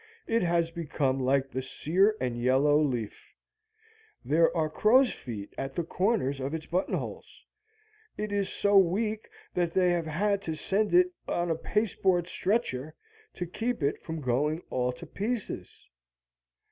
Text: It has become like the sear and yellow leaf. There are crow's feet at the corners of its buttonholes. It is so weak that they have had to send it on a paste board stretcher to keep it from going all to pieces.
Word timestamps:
It 0.25 0.41
has 0.41 0.71
become 0.71 1.19
like 1.19 1.51
the 1.51 1.61
sear 1.61 2.17
and 2.19 2.35
yellow 2.35 2.81
leaf. 2.81 3.35
There 4.25 4.49
are 4.57 4.67
crow's 4.67 5.13
feet 5.13 5.53
at 5.59 5.75
the 5.75 5.83
corners 5.83 6.39
of 6.39 6.55
its 6.55 6.65
buttonholes. 6.65 7.45
It 8.17 8.31
is 8.31 8.49
so 8.49 8.79
weak 8.79 9.29
that 9.53 9.75
they 9.75 9.91
have 9.91 10.07
had 10.07 10.41
to 10.41 10.55
send 10.55 10.95
it 10.95 11.13
on 11.27 11.51
a 11.51 11.55
paste 11.55 12.01
board 12.01 12.27
stretcher 12.27 12.95
to 13.35 13.45
keep 13.45 13.83
it 13.83 14.01
from 14.01 14.21
going 14.21 14.63
all 14.71 14.91
to 14.91 15.05
pieces. 15.05 15.87